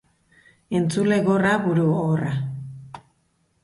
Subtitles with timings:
[0.79, 2.37] Entzule gorra, buru gogorra